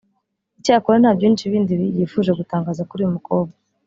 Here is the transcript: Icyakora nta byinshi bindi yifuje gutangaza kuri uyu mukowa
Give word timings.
Icyakora 0.59 0.97
nta 0.99 1.11
byinshi 1.17 1.51
bindi 1.51 1.73
yifuje 1.97 2.31
gutangaza 2.39 2.87
kuri 2.89 2.99
uyu 3.01 3.13
mukowa 3.15 3.49